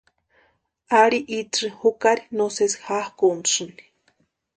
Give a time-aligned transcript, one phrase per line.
[1.01, 3.83] Ari itsï jukari no sési jákʼuntisïni.